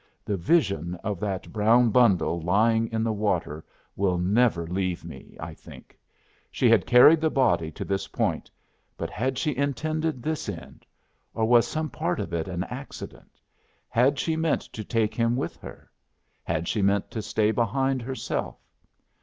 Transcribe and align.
The 0.25 0.35
vision 0.35 0.95
of 1.03 1.19
that 1.19 1.53
brown 1.53 1.91
bundle 1.91 2.41
lying 2.41 2.87
in 2.91 3.03
the 3.03 3.13
water 3.13 3.63
will 3.95 4.17
never 4.17 4.65
leave 4.65 5.05
me, 5.05 5.37
I 5.39 5.53
think. 5.53 5.95
She 6.49 6.67
had 6.71 6.87
carried 6.87 7.21
the 7.21 7.29
body 7.29 7.69
to 7.73 7.85
this 7.85 8.07
point; 8.07 8.49
but 8.97 9.11
had 9.11 9.37
she 9.37 9.55
intended 9.55 10.23
this 10.23 10.49
end? 10.49 10.87
Or 11.35 11.45
was 11.45 11.67
some 11.67 11.91
part 11.91 12.19
of 12.19 12.33
it 12.33 12.47
an 12.47 12.63
accident? 12.63 13.39
Had 13.89 14.17
she 14.17 14.35
meant 14.35 14.61
to 14.73 14.83
take 14.83 15.13
him 15.13 15.35
with 15.35 15.57
her? 15.57 15.91
Had 16.41 16.67
she 16.67 16.81
meant 16.81 17.11
to 17.11 17.21
stay 17.21 17.51
behind 17.51 18.01
herself? 18.01 18.57